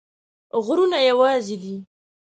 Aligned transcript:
غرونه 0.65 0.97
یوازي 1.09 1.55
دي 1.63 1.75